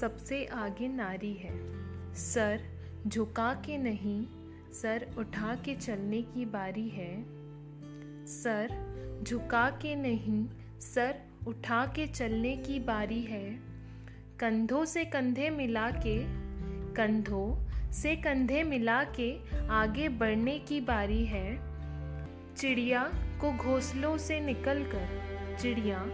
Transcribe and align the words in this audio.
सबसे 0.00 0.44
आगे 0.44 0.88
नारी 0.88 1.34
है। 1.34 1.52
सर, 2.14 2.60
झुका 3.06 3.54
के 3.54 3.78
नहीं, 3.78 4.26
सर 4.72 5.06
उठा 5.18 5.54
के 5.54 5.74
चलने 5.74 6.22
की 6.22 6.44
बारी 6.44 6.88
है। 6.88 7.24
सर, 8.26 8.68
झुका 9.22 9.70
के 9.70 9.94
नहीं, 9.94 10.46
सर 10.80 11.18
उठा 11.46 11.86
के 11.86 12.06
चलने 12.06 12.56
की 12.56 12.78
बारी 12.78 13.22
है। 13.22 13.60
कंधों 14.38 14.84
से 14.84 15.04
कंधे 15.04 15.50
मिला 15.50 15.90
के, 15.90 16.24
कंधों 16.94 17.66
से 17.92 18.16
कंधे 18.16 18.62
मिला 18.62 19.04
के 19.04 19.38
आगे 19.68 20.08
बढ़ने 20.08 20.58
की 20.58 20.80
बारी 20.80 21.24
है। 21.24 21.60
चिड़िया 22.54 23.12
को 23.40 23.52
घोंसलों 23.52 24.18
से 24.18 24.40
निकलकर, 24.40 25.08
चिड़िया 25.60 26.04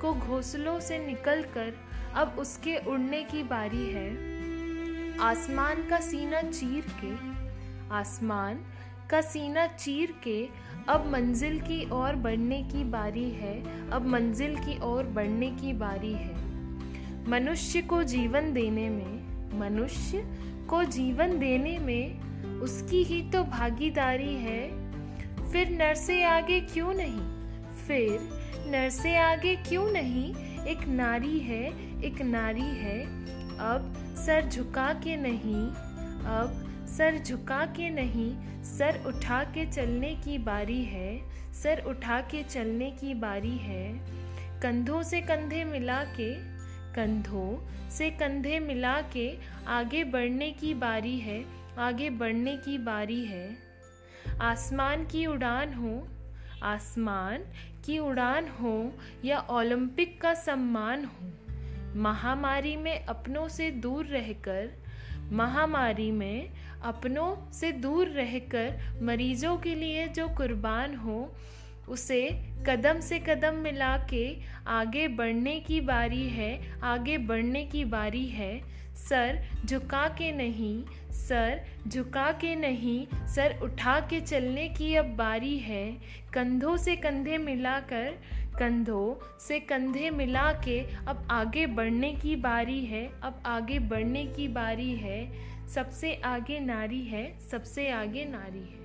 को 0.00 0.14
घोंसलों 0.14 0.80
से 0.80 1.06
निकलकर 1.06 1.93
अब 2.14 2.36
उसके 2.38 2.76
उड़ने 2.76 3.22
की 3.22 3.42
बारी 3.42 3.86
है। 3.86 4.34
आसमान 5.18 5.86
का 5.86 6.00
सीना 6.00 6.42
चीर 6.42 6.84
के, 7.04 7.34
आसमान 7.94 8.60
का 9.10 9.20
सीना 9.20 9.66
चीर 9.66 10.14
के, 10.24 10.48
अब 10.88 11.10
मंजिल 11.12 11.60
की 11.60 11.90
ओर 11.90 12.14
बढ़ने 12.14 12.62
की 12.62 12.84
बारी 12.84 13.30
है, 13.30 13.90
अब 13.90 14.06
मंजिल 14.06 14.56
की 14.56 14.80
ओर 14.82 15.04
बढ़ने 15.04 15.50
की 15.50 15.72
बारी 15.72 16.12
है। 16.12 16.34
मनुष्य 17.28 17.82
को 17.82 18.02
जीवन 18.02 18.52
देने 18.52 18.88
में, 18.88 19.24
मनुष्य 19.60 20.24
को 20.70 20.84
जीवन 20.84 21.38
देने 21.38 21.78
में 21.78 22.20
उसकी 22.60 23.02
ही 23.02 23.30
तो 23.30 23.44
भागीदारी 23.44 24.34
है। 24.34 24.84
फिर 25.52 25.70
नर 25.70 25.94
से 25.94 26.24
आगे 26.24 26.60
क्यों 26.60 26.94
नहीं? 26.94 27.20
फिर 27.86 28.10
नर 28.66 28.90
से 28.90 29.16
आगे 29.16 29.56
क्यों 29.56 29.90
नहीं? 29.90 30.53
एक 30.66 30.86
नारी 30.88 31.38
है, 31.38 31.62
एक 32.02 32.22
नारी 32.22 32.60
है। 32.60 33.00
अब 33.58 33.94
सर 34.16 34.48
झुका 34.48 34.92
के 34.94 35.16
नहीं, 35.16 35.66
अब 36.26 36.86
सर 36.88 37.18
झुका 37.18 37.64
के 37.66 37.90
नहीं, 37.90 38.34
सर 38.64 39.02
उठा 39.06 39.42
के 39.44 39.66
चलने 39.66 40.14
की 40.14 40.38
बारी 40.38 40.82
है, 40.84 41.18
सर 41.52 41.82
उठा 41.86 42.20
के 42.20 42.42
चलने 42.42 42.90
की 42.90 43.14
बारी 43.14 43.56
है। 43.58 43.92
कंधों 44.60 45.02
से 45.02 45.20
कंधे 45.20 45.64
मिला 45.64 46.02
के, 46.04 46.32
कंधों 46.94 47.58
से 47.90 48.10
कंधे 48.10 48.58
मिला 48.58 49.00
के 49.12 49.38
आगे 49.66 50.04
बढ़ने 50.04 50.50
की 50.50 50.74
बारी 50.74 51.18
है, 51.18 51.44
आगे 51.78 52.10
बढ़ने 52.10 52.56
की 52.56 52.78
बारी 52.78 53.24
है। 53.24 53.56
आसमान 54.40 55.04
की 55.04 55.26
उड़ान 55.26 55.74
हो 55.74 56.08
आसमान 56.64 57.44
की 57.84 57.98
उड़ान 57.98 58.48
हो 58.48 58.92
या 59.24 59.38
ओलंपिक 59.50 60.20
का 60.20 60.34
सम्मान 60.34 61.04
हो। 61.04 61.32
महामारी 61.96 62.76
में 62.76 63.04
अपनों 63.04 63.48
से 63.48 63.70
दूर 63.70 64.06
रहकर, 64.06 64.70
महामारी 65.32 66.10
में 66.10 66.50
अपनों 66.82 67.52
से 67.52 67.72
दूर 67.72 68.08
रहकर 68.08 69.00
मरीजों 69.02 69.56
के 69.56 69.74
लिए 69.74 70.08
जो 70.08 70.28
कुर्बान 70.28 70.96
हो 70.96 71.34
उसे 71.88 72.40
कदम 72.66 73.00
से 73.00 73.18
कदम 73.18 73.54
मिला 73.54 73.96
के 74.10 74.36
आगे 74.66 75.08
बढ़ने 75.08 75.60
की 75.60 75.80
बारी 75.80 76.28
है, 76.28 76.80
आगे 76.82 77.18
बढ़ने 77.18 77.64
की 77.64 77.84
बारी 77.84 78.26
है। 78.26 78.74
सर 78.94 79.44
झुका 79.66 80.08
के 80.08 80.32
नहीं, 80.32 80.84
सर 81.12 81.60
झुका 81.88 82.32
के 82.32 82.54
नहीं, 82.56 83.26
सर 83.26 83.58
उठा 83.62 84.00
के 84.00 84.20
चलने 84.20 84.68
की 84.68 84.94
अब 84.94 85.04
बारी 85.04 85.58
है। 85.58 85.92
कंधों 86.32 86.76
से 86.76 86.96
कंधे 86.96 87.38
मिलाकर, 87.38 88.14
कंधों 88.58 89.38
से 89.40 89.60
कंधे 89.60 90.10
मिला 90.10 90.52
के 90.52 90.80
अब 91.06 91.28
आगे 91.30 91.66
बढ़ने 91.66 92.12
की 92.12 92.36
बारी 92.36 92.84
है, 92.84 93.10
अब 93.22 93.42
आगे 93.46 93.78
बढ़ने 93.78 94.24
की 94.24 94.48
बारी 94.48 94.94
है। 94.94 95.32
सबसे 95.68 96.14
आगे 96.14 96.60
नारी 96.60 97.02
है, 97.02 97.38
सबसे 97.50 97.90
आगे 97.90 98.24
नारी 98.24 98.58
है। 98.58 98.83